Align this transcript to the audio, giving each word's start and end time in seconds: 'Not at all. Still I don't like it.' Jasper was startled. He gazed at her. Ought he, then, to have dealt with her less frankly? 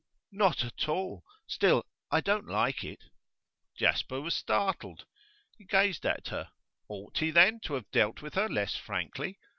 'Not 0.31 0.63
at 0.63 0.89
all. 0.89 1.23
Still 1.47 1.85
I 2.09 2.21
don't 2.21 2.47
like 2.47 2.83
it.' 2.83 3.03
Jasper 3.77 4.19
was 4.19 4.35
startled. 4.35 5.05
He 5.59 5.63
gazed 5.65 6.07
at 6.07 6.29
her. 6.29 6.49
Ought 6.89 7.19
he, 7.19 7.29
then, 7.29 7.59
to 7.65 7.75
have 7.75 7.91
dealt 7.91 8.19
with 8.19 8.33
her 8.33 8.49
less 8.49 8.75
frankly? 8.75 9.37